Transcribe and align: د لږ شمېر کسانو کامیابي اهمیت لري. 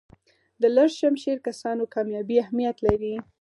د 0.61 0.63
لږ 0.75 0.89
شمېر 0.99 1.37
کسانو 1.47 1.83
کامیابي 1.95 2.35
اهمیت 2.43 2.77
لري. 2.87 3.15